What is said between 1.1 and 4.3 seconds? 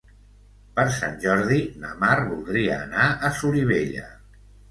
Jordi na Mar voldria anar a Solivella.